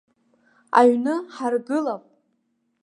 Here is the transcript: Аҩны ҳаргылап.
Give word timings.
Аҩны 0.79 1.15
ҳаргылап. 1.33 2.03